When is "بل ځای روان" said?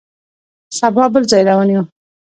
1.13-1.69